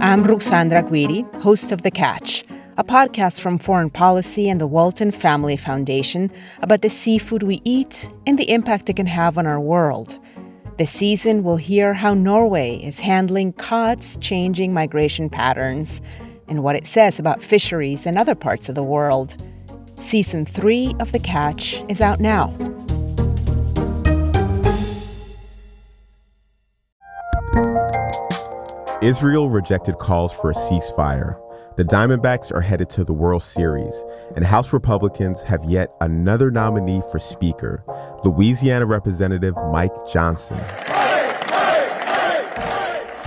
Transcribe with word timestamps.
I'm 0.00 0.22
Ruxandra 0.24 0.88
Guidi, 0.88 1.24
host 1.42 1.72
of 1.72 1.82
The 1.82 1.90
Catch, 1.90 2.44
a 2.76 2.84
podcast 2.84 3.40
from 3.40 3.58
Foreign 3.58 3.90
Policy 3.90 4.48
and 4.48 4.60
the 4.60 4.68
Walton 4.68 5.10
Family 5.10 5.56
Foundation 5.56 6.30
about 6.62 6.82
the 6.82 6.88
seafood 6.88 7.42
we 7.42 7.60
eat 7.64 8.08
and 8.24 8.38
the 8.38 8.48
impact 8.52 8.88
it 8.88 8.94
can 8.94 9.06
have 9.06 9.36
on 9.36 9.48
our 9.48 9.58
world. 9.58 10.16
This 10.78 10.92
season, 10.92 11.42
we'll 11.42 11.56
hear 11.56 11.92
how 11.92 12.14
Norway 12.14 12.76
is 12.76 13.00
handling 13.00 13.52
cod's 13.54 14.16
changing 14.18 14.72
migration 14.72 15.28
patterns 15.28 16.00
and 16.46 16.62
what 16.62 16.76
it 16.76 16.86
says 16.86 17.18
about 17.18 17.42
fisheries 17.42 18.06
in 18.06 18.16
other 18.16 18.36
parts 18.36 18.68
of 18.68 18.76
the 18.76 18.84
world. 18.84 19.34
Season 20.04 20.46
3 20.46 20.94
of 21.00 21.10
The 21.10 21.18
Catch 21.18 21.82
is 21.88 22.00
out 22.00 22.20
now. 22.20 22.48
Israel 29.02 29.48
rejected 29.48 29.96
calls 29.96 30.30
for 30.30 30.50
a 30.50 30.54
ceasefire. 30.54 31.40
The 31.76 31.84
Diamondbacks 31.84 32.52
are 32.52 32.60
headed 32.60 32.90
to 32.90 33.02
the 33.02 33.14
World 33.14 33.42
Series, 33.42 34.04
and 34.36 34.44
House 34.44 34.74
Republicans 34.74 35.42
have 35.42 35.64
yet 35.64 35.88
another 36.02 36.50
nominee 36.50 37.00
for 37.10 37.18
Speaker, 37.18 37.82
Louisiana 38.24 38.84
Representative 38.84 39.54
Mike 39.72 39.94
Johnson. 40.06 40.58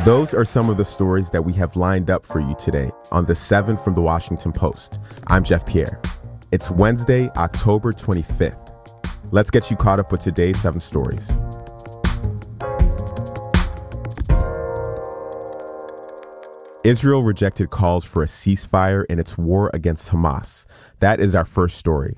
Those 0.06 0.36
are 0.36 0.46
some 0.46 0.70
of 0.70 0.78
the 0.78 0.86
stories 0.86 1.32
that 1.32 1.44
we 1.44 1.54
have 1.54 1.76
lined 1.76 2.12
up 2.12 2.24
for 2.24 2.40
you 2.40 2.54
today 2.60 2.92
on 3.12 3.26
the 3.26 3.34
7 3.34 3.76
from 3.76 3.96
the 3.96 4.02
Washington 4.02 4.52
Post. 4.52 5.00
I'm 5.26 5.44
Jeff 5.44 5.66
Pierre. 5.66 6.00
It's 6.52 6.70
Wednesday, 6.70 7.30
October 7.30 7.94
25th. 7.94 8.60
Let's 9.32 9.50
get 9.50 9.72
you 9.72 9.78
caught 9.78 10.00
up 10.00 10.12
with 10.12 10.22
today's 10.22 10.62
seven 10.62 10.80
stories. 10.80 11.40
Israel 16.84 17.24
rejected 17.24 17.70
calls 17.70 18.04
for 18.04 18.24
a 18.24 18.26
ceasefire 18.26 19.06
in 19.10 19.18
its 19.18 19.38
war 19.38 19.72
against 19.74 20.12
Hamas. 20.12 20.66
That 21.00 21.22
is 21.22 21.34
our 21.34 21.46
first 21.46 21.78
story. 21.78 22.18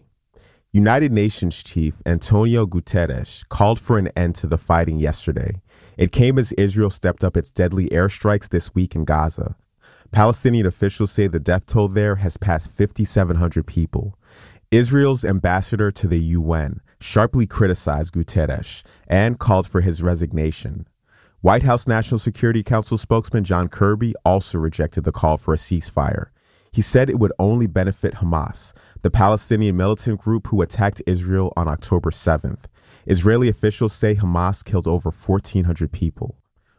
United 0.72 1.12
Nations 1.12 1.62
Chief 1.62 2.02
Antonio 2.04 2.66
Guterres 2.66 3.48
called 3.48 3.80
for 3.80 4.00
an 4.00 4.08
end 4.16 4.34
to 4.36 4.48
the 4.48 4.58
fighting 4.58 4.98
yesterday. 4.98 5.62
It 5.98 6.12
came 6.12 6.40
as 6.40 6.52
Israel 6.54 6.90
stepped 6.90 7.24
up 7.24 7.38
its 7.38 7.52
deadly 7.52 7.90
airstrikes 7.90 8.50
this 8.50 8.74
week 8.74 8.96
in 8.96 9.06
Gaza. 9.06 9.56
Palestinian 10.12 10.66
officials 10.66 11.12
say 11.12 11.28
the 11.28 11.40
death 11.40 11.68
toll 11.68 11.88
there 11.88 12.16
has 12.16 12.36
passed 12.36 12.72
5,700 12.72 13.68
people. 13.68 14.18
Israel's 14.72 15.24
ambassador 15.24 15.92
to 15.92 16.08
the 16.08 16.20
UN 16.20 16.82
sharply 17.00 17.46
criticized 17.46 18.16
Guterres 18.16 18.82
and 19.08 19.38
called 19.38 19.68
for 19.68 19.82
his 19.82 20.02
resignation. 20.02 20.88
White 21.46 21.62
House 21.62 21.86
National 21.88 22.18
Security 22.18 22.64
Council 22.64 22.98
spokesman 22.98 23.44
John 23.44 23.68
Kirby 23.68 24.16
also 24.26 24.58
rejected 24.58 25.04
the 25.04 25.12
call 25.12 25.38
for 25.38 25.54
a 25.54 25.58
ceasefire. 25.58 26.30
He 26.72 26.82
said 26.82 27.08
it 27.08 27.20
would 27.20 27.34
only 27.38 27.68
benefit 27.68 28.16
Hamas, 28.16 28.74
the 29.04 29.12
Palestinian 29.12 29.78
militant 29.78 30.20
group 30.20 30.48
who 30.48 30.64
attacked 30.64 31.04
Israel 31.06 31.54
on 31.56 31.68
October 31.68 32.10
7th. 32.10 32.64
Israeli 33.06 33.48
officials 33.48 33.94
say 33.94 34.16
Hamas 34.16 34.66
killed 34.66 34.88
over 34.88 35.12
1,400 35.12 35.92
people. 35.92 36.36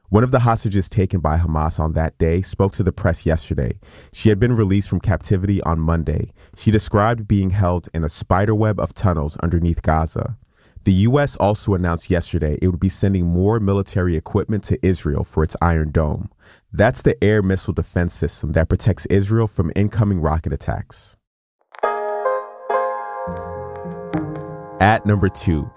One 0.09 0.25
of 0.25 0.33
the 0.33 0.41
hostages 0.41 0.89
taken 0.89 1.21
by 1.21 1.39
Hamas 1.39 1.79
on 1.79 1.93
that 1.93 2.19
day 2.19 2.43
spoke 2.43 2.73
to 2.73 2.83
the 2.83 2.91
press 2.91 3.25
yesterday. 3.25 3.79
She 4.13 4.31
had 4.31 4.41
been 4.41 4.57
released 4.57 4.89
from 4.89 4.99
captivity 4.99 5.63
on 5.63 5.79
Monday. 5.79 6.33
She 6.57 6.73
described 6.73 7.29
being 7.29 7.51
held 7.51 7.89
in 7.95 8.03
a 8.03 8.09
spiderweb 8.09 8.81
of 8.81 8.95
tunnels 8.95 9.37
underneath 9.37 9.83
Gaza. 9.83 10.37
The 10.87 10.93
U.S. 11.11 11.35
also 11.35 11.75
announced 11.75 12.11
yesterday 12.11 12.61
it 12.63 12.69
would 12.69 12.79
be 12.79 12.89
sending 12.89 13.27
more 13.27 13.59
military 13.59 14.15
equipment 14.15 14.63
to 14.65 14.87
Israel 14.87 15.25
for 15.25 15.43
its 15.43 15.57
Iron 15.61 15.91
Dome. 15.91 16.31
That's 16.73 17.03
the 17.03 17.23
air 17.25 17.43
missile 17.43 17.75
defense 17.75 18.15
system 18.15 18.53
that 18.53 18.69
protects 18.69 19.05
Israel 19.07 19.49
from 19.49 19.73
incoming 19.75 20.21
rocket 20.21 20.53
attacks. 20.53 21.17
At 24.79 25.05
number 25.05 25.29
two, 25.29 25.69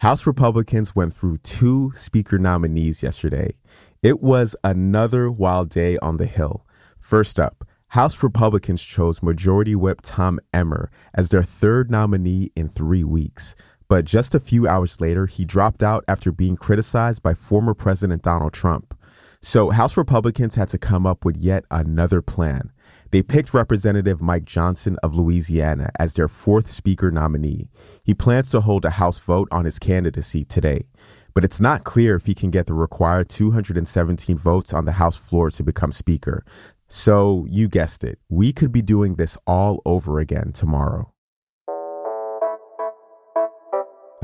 House 0.00 0.26
Republicans 0.26 0.94
went 0.94 1.14
through 1.14 1.38
two 1.38 1.90
Speaker 1.94 2.38
nominees 2.38 3.02
yesterday. 3.02 3.56
It 4.02 4.20
was 4.20 4.54
another 4.62 5.30
wild 5.30 5.70
day 5.70 5.96
on 6.02 6.18
the 6.18 6.26
Hill. 6.26 6.66
First 7.00 7.40
up, 7.40 7.64
House 7.92 8.22
Republicans 8.22 8.82
chose 8.82 9.22
Majority 9.22 9.76
Whip 9.76 10.00
Tom 10.02 10.40
Emmer 10.52 10.90
as 11.12 11.28
their 11.28 11.42
third 11.42 11.90
nominee 11.90 12.50
in 12.56 12.70
three 12.70 13.04
weeks. 13.04 13.54
But 13.92 14.06
just 14.06 14.34
a 14.34 14.40
few 14.40 14.66
hours 14.66 15.02
later, 15.02 15.26
he 15.26 15.44
dropped 15.44 15.82
out 15.82 16.02
after 16.08 16.32
being 16.32 16.56
criticized 16.56 17.22
by 17.22 17.34
former 17.34 17.74
President 17.74 18.22
Donald 18.22 18.54
Trump. 18.54 18.98
So 19.42 19.68
House 19.68 19.98
Republicans 19.98 20.54
had 20.54 20.68
to 20.68 20.78
come 20.78 21.04
up 21.04 21.26
with 21.26 21.36
yet 21.36 21.66
another 21.70 22.22
plan. 22.22 22.72
They 23.10 23.22
picked 23.22 23.52
Representative 23.52 24.22
Mike 24.22 24.46
Johnson 24.46 24.96
of 25.02 25.14
Louisiana 25.14 25.90
as 25.98 26.14
their 26.14 26.26
fourth 26.26 26.70
Speaker 26.70 27.10
nominee. 27.10 27.68
He 28.02 28.14
plans 28.14 28.50
to 28.52 28.62
hold 28.62 28.86
a 28.86 28.90
House 28.92 29.18
vote 29.18 29.48
on 29.52 29.66
his 29.66 29.78
candidacy 29.78 30.46
today, 30.46 30.86
but 31.34 31.44
it's 31.44 31.60
not 31.60 31.84
clear 31.84 32.16
if 32.16 32.24
he 32.24 32.32
can 32.34 32.50
get 32.50 32.68
the 32.68 32.72
required 32.72 33.28
217 33.28 34.38
votes 34.38 34.72
on 34.72 34.86
the 34.86 34.92
House 34.92 35.16
floor 35.16 35.50
to 35.50 35.62
become 35.62 35.92
Speaker. 35.92 36.46
So 36.88 37.44
you 37.46 37.68
guessed 37.68 38.04
it, 38.04 38.18
we 38.30 38.54
could 38.54 38.72
be 38.72 38.80
doing 38.80 39.16
this 39.16 39.36
all 39.46 39.82
over 39.84 40.18
again 40.18 40.52
tomorrow. 40.52 41.11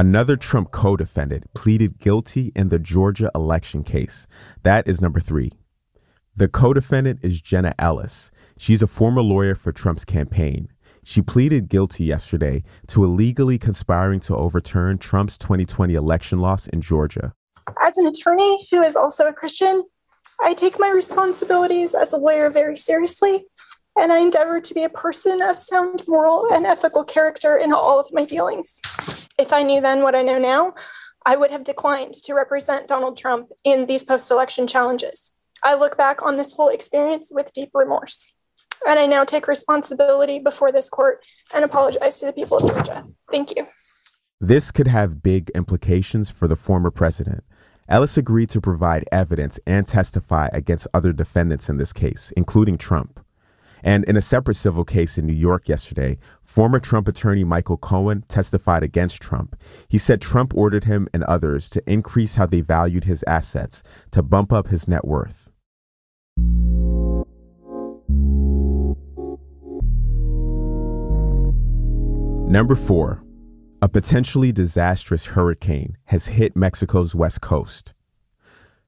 Another 0.00 0.36
Trump 0.36 0.70
co 0.70 0.96
defendant 0.96 1.52
pleaded 1.54 1.98
guilty 1.98 2.52
in 2.54 2.68
the 2.68 2.78
Georgia 2.78 3.32
election 3.34 3.82
case. 3.82 4.28
That 4.62 4.86
is 4.86 5.02
number 5.02 5.18
three. 5.18 5.50
The 6.36 6.46
co 6.46 6.72
defendant 6.72 7.18
is 7.24 7.40
Jenna 7.40 7.74
Ellis. 7.80 8.30
She's 8.56 8.80
a 8.80 8.86
former 8.86 9.22
lawyer 9.22 9.56
for 9.56 9.72
Trump's 9.72 10.04
campaign. 10.04 10.68
She 11.02 11.20
pleaded 11.20 11.68
guilty 11.68 12.04
yesterday 12.04 12.62
to 12.86 13.02
illegally 13.02 13.58
conspiring 13.58 14.20
to 14.20 14.36
overturn 14.36 14.98
Trump's 14.98 15.36
2020 15.36 15.94
election 15.94 16.38
loss 16.38 16.68
in 16.68 16.80
Georgia. 16.80 17.32
As 17.82 17.98
an 17.98 18.06
attorney 18.06 18.68
who 18.70 18.80
is 18.84 18.94
also 18.94 19.26
a 19.26 19.32
Christian, 19.32 19.82
I 20.40 20.54
take 20.54 20.78
my 20.78 20.90
responsibilities 20.90 21.94
as 21.94 22.12
a 22.12 22.18
lawyer 22.18 22.50
very 22.50 22.76
seriously, 22.76 23.46
and 23.98 24.12
I 24.12 24.18
endeavor 24.18 24.60
to 24.60 24.74
be 24.74 24.84
a 24.84 24.88
person 24.88 25.42
of 25.42 25.58
sound 25.58 26.04
moral 26.06 26.46
and 26.52 26.66
ethical 26.66 27.02
character 27.02 27.56
in 27.56 27.72
all 27.72 27.98
of 27.98 28.12
my 28.12 28.24
dealings. 28.24 28.80
If 29.38 29.52
I 29.52 29.62
knew 29.62 29.80
then 29.80 30.02
what 30.02 30.16
I 30.16 30.22
know 30.22 30.38
now, 30.38 30.74
I 31.24 31.36
would 31.36 31.52
have 31.52 31.62
declined 31.62 32.14
to 32.14 32.34
represent 32.34 32.88
Donald 32.88 33.16
Trump 33.16 33.50
in 33.62 33.86
these 33.86 34.02
post 34.02 34.30
election 34.32 34.66
challenges. 34.66 35.32
I 35.62 35.74
look 35.74 35.96
back 35.96 36.22
on 36.22 36.36
this 36.36 36.52
whole 36.52 36.68
experience 36.68 37.30
with 37.32 37.52
deep 37.52 37.70
remorse. 37.72 38.32
And 38.86 38.98
I 38.98 39.06
now 39.06 39.24
take 39.24 39.46
responsibility 39.46 40.40
before 40.40 40.72
this 40.72 40.88
court 40.88 41.20
and 41.54 41.64
apologize 41.64 42.18
to 42.20 42.26
the 42.26 42.32
people 42.32 42.58
of 42.58 42.74
Georgia. 42.74 43.04
Thank 43.30 43.54
you. 43.56 43.66
This 44.40 44.70
could 44.70 44.86
have 44.86 45.22
big 45.22 45.50
implications 45.50 46.30
for 46.30 46.48
the 46.48 46.56
former 46.56 46.90
president. 46.90 47.44
Ellis 47.88 48.16
agreed 48.16 48.50
to 48.50 48.60
provide 48.60 49.04
evidence 49.10 49.58
and 49.66 49.86
testify 49.86 50.48
against 50.52 50.86
other 50.92 51.12
defendants 51.12 51.68
in 51.68 51.76
this 51.76 51.92
case, 51.92 52.32
including 52.36 52.76
Trump. 52.76 53.20
And 53.82 54.04
in 54.04 54.16
a 54.16 54.22
separate 54.22 54.54
civil 54.54 54.84
case 54.84 55.18
in 55.18 55.26
New 55.26 55.32
York 55.32 55.68
yesterday, 55.68 56.18
former 56.42 56.80
Trump 56.80 57.08
attorney 57.08 57.44
Michael 57.44 57.76
Cohen 57.76 58.24
testified 58.28 58.82
against 58.82 59.22
Trump. 59.22 59.56
He 59.88 59.98
said 59.98 60.20
Trump 60.20 60.52
ordered 60.54 60.84
him 60.84 61.08
and 61.12 61.24
others 61.24 61.68
to 61.70 61.82
increase 61.90 62.34
how 62.36 62.46
they 62.46 62.60
valued 62.60 63.04
his 63.04 63.24
assets 63.26 63.82
to 64.10 64.22
bump 64.22 64.52
up 64.52 64.68
his 64.68 64.88
net 64.88 65.06
worth. 65.06 65.50
Number 72.48 72.74
four, 72.74 73.22
a 73.82 73.88
potentially 73.88 74.52
disastrous 74.52 75.26
hurricane 75.26 75.98
has 76.06 76.28
hit 76.28 76.56
Mexico's 76.56 77.14
west 77.14 77.42
coast. 77.42 77.92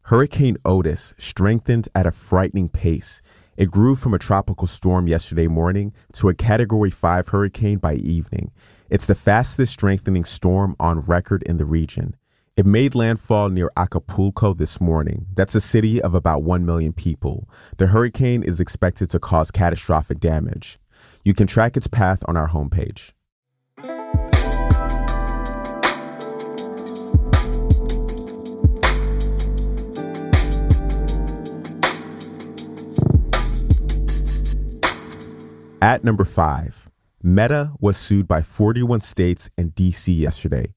Hurricane 0.05 0.57
Otis 0.65 1.15
strengthened 1.19 1.89
at 1.95 2.07
a 2.07 2.11
frightening 2.11 2.71
pace 2.71 3.21
it 3.61 3.71
grew 3.71 3.95
from 3.95 4.15
a 4.15 4.19
tropical 4.19 4.67
storm 4.67 5.07
yesterday 5.07 5.47
morning 5.47 5.93
to 6.15 6.31
a 6.31 6.35
Category 6.35 6.89
5 6.89 7.29
hurricane 7.29 7.77
by 7.77 7.93
evening. 7.97 8.53
It's 8.89 9.07
the 9.07 9.15
fastest 9.15 9.75
strengthening 9.75 10.25
storm 10.25 10.75
on 10.81 11.01
record 11.01 11.43
in 11.43 11.59
the 11.59 11.67
region. 11.67 12.17
It 12.57 12.65
made 12.65 12.95
landfall 12.95 13.51
near 13.51 13.71
Acapulco 13.77 14.55
this 14.55 14.81
morning. 14.81 15.27
That's 15.35 15.55
a 15.55 15.61
city 15.61 16.01
of 16.01 16.15
about 16.15 16.43
1 16.43 16.65
million 16.65 16.95
people. 16.95 17.51
The 17.77 17.89
hurricane 17.89 18.43
is 18.43 18.61
expected 18.61 19.11
to 19.11 19.21
cause 19.21 19.51
catastrophic 19.51 20.21
damage. 20.21 20.79
You 21.23 21.35
can 21.35 21.47
track 21.47 21.77
its 21.77 21.87
path 21.87 22.25
on 22.27 22.39
our 22.39 22.49
homepage. 22.49 23.13
At 35.83 36.05
number 36.05 36.27
five, 36.27 36.91
Meta 37.23 37.73
was 37.81 37.97
sued 37.97 38.29
by 38.29 38.43
41 38.43 39.01
states 39.01 39.49
and 39.57 39.75
DC 39.75 40.15
yesterday. 40.15 40.75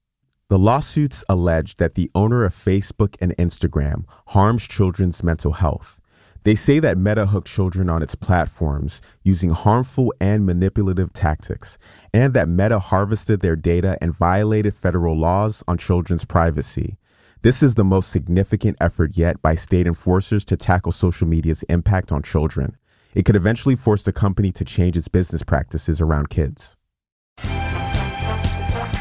The 0.48 0.58
lawsuits 0.58 1.22
allege 1.28 1.76
that 1.76 1.94
the 1.94 2.10
owner 2.14 2.46
of 2.46 2.54
Facebook 2.54 3.14
and 3.20 3.36
Instagram 3.36 4.04
harms 4.28 4.66
children's 4.66 5.22
mental 5.22 5.52
health. 5.52 6.00
They 6.44 6.54
say 6.54 6.78
that 6.78 6.96
Meta 6.96 7.26
hooked 7.26 7.48
children 7.48 7.90
on 7.90 8.02
its 8.02 8.14
platforms 8.14 9.02
using 9.22 9.50
harmful 9.50 10.14
and 10.22 10.46
manipulative 10.46 11.12
tactics, 11.12 11.76
and 12.14 12.32
that 12.32 12.48
Meta 12.48 12.78
harvested 12.78 13.40
their 13.40 13.56
data 13.56 13.98
and 14.00 14.16
violated 14.16 14.74
federal 14.74 15.18
laws 15.18 15.62
on 15.68 15.76
children's 15.76 16.24
privacy. 16.24 16.96
This 17.42 17.62
is 17.62 17.74
the 17.74 17.84
most 17.84 18.10
significant 18.10 18.78
effort 18.80 19.18
yet 19.18 19.42
by 19.42 19.54
state 19.54 19.86
enforcers 19.86 20.46
to 20.46 20.56
tackle 20.56 20.92
social 20.92 21.28
media's 21.28 21.62
impact 21.64 22.10
on 22.10 22.22
children. 22.22 22.78
It 23.14 23.24
could 23.24 23.36
eventually 23.36 23.76
force 23.76 24.02
the 24.02 24.12
company 24.12 24.50
to 24.52 24.64
change 24.64 24.96
its 24.96 25.08
business 25.08 25.42
practices 25.42 26.00
around 26.00 26.30
kids. 26.30 26.76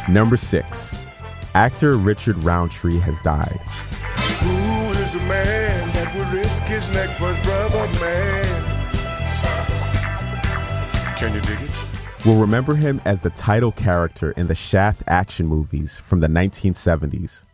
Number 0.08 0.38
six, 0.38 1.06
actor 1.56 1.96
Richard 1.98 2.44
Roundtree 2.44 3.00
has 3.00 3.20
died. 3.22 3.60
Who 4.42 4.52
is 5.00 5.14
the 5.14 5.20
man 5.20 5.90
that 5.94 6.14
would 6.16 6.28
risk 6.32 6.62
his 6.64 6.88
neck 6.90 7.10
for 7.18 7.34
his 7.34 7.46
brother, 7.46 7.88
man? 8.00 8.44
Can 11.18 11.34
you 11.34 11.42
dig 11.42 11.62
it? 11.62 11.72
We'll 12.26 12.40
remember 12.40 12.76
him 12.76 13.02
as 13.06 13.22
the 13.22 13.30
title 13.32 13.72
character 13.72 14.32
in 14.32 14.48
the 14.48 14.56
Shaft 14.56 15.04
action 15.08 15.48
movies 15.48 16.00
from 16.00 16.20
the 16.20 16.28
1970s. 16.28 17.46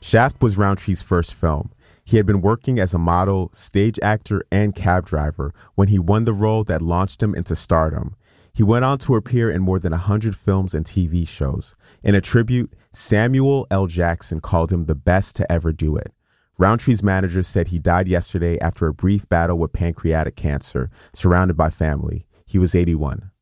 Shaft 0.00 0.40
was 0.42 0.56
Roundtree's 0.56 1.02
first 1.02 1.34
film. 1.34 1.70
He 2.06 2.18
had 2.18 2.24
been 2.24 2.40
working 2.40 2.78
as 2.78 2.94
a 2.94 2.98
model, 2.98 3.50
stage 3.52 3.98
actor, 4.00 4.44
and 4.52 4.76
cab 4.76 5.06
driver 5.06 5.52
when 5.74 5.88
he 5.88 5.98
won 5.98 6.24
the 6.24 6.32
role 6.32 6.62
that 6.62 6.80
launched 6.80 7.20
him 7.20 7.34
into 7.34 7.56
stardom. 7.56 8.14
He 8.54 8.62
went 8.62 8.84
on 8.84 8.98
to 8.98 9.16
appear 9.16 9.50
in 9.50 9.60
more 9.62 9.80
than 9.80 9.90
100 9.90 10.36
films 10.36 10.72
and 10.72 10.86
TV 10.86 11.26
shows. 11.26 11.74
In 12.04 12.14
a 12.14 12.20
tribute, 12.20 12.72
Samuel 12.92 13.66
L. 13.72 13.88
Jackson 13.88 14.40
called 14.40 14.70
him 14.70 14.84
the 14.84 14.94
best 14.94 15.34
to 15.36 15.50
ever 15.50 15.72
do 15.72 15.96
it. 15.96 16.14
Roundtree's 16.60 17.02
manager 17.02 17.42
said 17.42 17.68
he 17.68 17.80
died 17.80 18.06
yesterday 18.06 18.56
after 18.60 18.86
a 18.86 18.94
brief 18.94 19.28
battle 19.28 19.58
with 19.58 19.72
pancreatic 19.72 20.36
cancer, 20.36 20.90
surrounded 21.12 21.56
by 21.56 21.70
family. 21.70 22.24
He 22.46 22.56
was 22.56 22.76
81. 22.76 23.32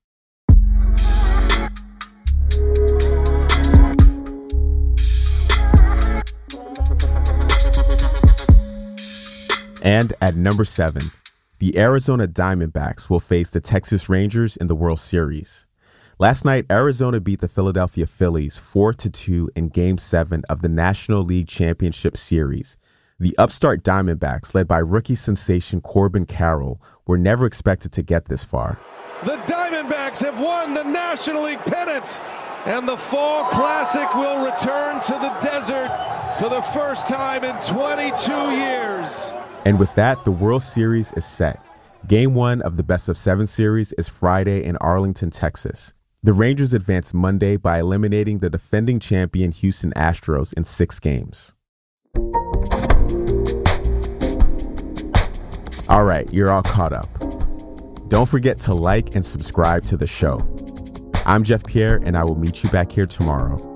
And 9.85 10.15
at 10.23 10.35
number 10.35 10.65
seven, 10.65 11.13
the 11.59 11.79
Arizona 11.79 12.27
Diamondbacks 12.27 13.11
will 13.11 13.21
face 13.21 13.51
the 13.51 13.61
Texas 13.61 14.09
Rangers 14.09 14.57
in 14.57 14.67
the 14.67 14.75
World 14.75 14.99
Series. 14.99 15.67
Last 16.19 16.43
night, 16.43 16.65
Arizona 16.71 17.21
beat 17.21 17.41
the 17.41 17.49
Philadelphia 17.49 18.07
Phillies 18.07 18.57
4 18.57 18.95
2 18.95 19.51
in 19.55 19.69
Game 19.69 19.99
7 19.99 20.43
of 20.49 20.63
the 20.63 20.71
National 20.71 21.23
League 21.23 21.49
Championship 21.49 22.17
Series. 22.17 22.79
The 23.21 23.37
upstart 23.37 23.85
Diamondbacks, 23.85 24.55
led 24.55 24.67
by 24.67 24.79
rookie 24.79 25.17
sensation 25.17 25.83
Corbin 25.83 26.25
Carroll, 26.25 26.81
were 27.07 27.19
never 27.19 27.45
expected 27.45 27.93
to 27.93 28.03
get 28.03 28.25
this 28.25 28.43
far. 28.43 28.81
The 29.25 29.37
Diamondbacks 29.47 30.25
have 30.25 30.41
won 30.41 30.73
the 30.73 30.85
National 30.85 31.43
League 31.43 31.65
pennant, 31.67 32.23
and 32.65 32.89
the 32.89 32.97
Fall 32.97 33.51
Classic 33.51 34.15
will 34.15 34.47
return 34.47 35.03
to 35.03 35.13
the 35.13 35.37
desert 35.43 35.91
for 36.39 36.49
the 36.49 36.63
first 36.63 37.07
time 37.07 37.45
in 37.45 37.55
22 37.61 38.33
years. 38.33 39.35
And 39.65 39.79
with 39.79 39.95
that, 39.95 40.25
the 40.25 40.31
World 40.31 40.63
Series 40.63 41.13
is 41.15 41.25
set. 41.25 41.65
Game 42.07 42.35
one 42.35 42.61
of 42.61 42.77
the 42.77 42.83
best 42.83 43.09
of 43.09 43.17
seven 43.17 43.47
series 43.47 43.93
is 43.95 44.09
Friday 44.11 44.63
in 44.63 44.77
Arlington, 44.77 45.31
Texas. 45.31 45.95
The 46.23 46.35
Rangers 46.35 46.75
advanced 46.75 47.15
Monday 47.15 47.57
by 47.57 47.81
eliminating 47.81 48.41
the 48.41 48.51
defending 48.51 49.01
champion 49.01 49.53
Houston 49.53 49.93
Astros 49.97 50.53
in 50.53 50.65
six 50.65 51.01
games. 51.01 51.55
All 55.89 56.05
right, 56.05 56.33
you're 56.33 56.51
all 56.51 56.63
caught 56.63 56.93
up. 56.93 57.09
Don't 58.09 58.29
forget 58.29 58.59
to 58.61 58.75
like 58.75 59.15
and 59.15 59.25
subscribe 59.25 59.85
to 59.87 59.97
the 59.97 60.07
show. 60.07 60.41
I'm 61.25 61.43
Jeff 61.43 61.65
Pierre, 61.65 62.01
and 62.05 62.19
I 62.19 62.25
will 62.25 62.37
meet 62.37 62.63
you 62.63 62.69
back 62.69 62.93
here 62.93 63.07
tomorrow. 63.07 63.74